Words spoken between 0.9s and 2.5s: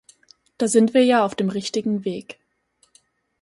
wir ja auf dem richtigen Weg.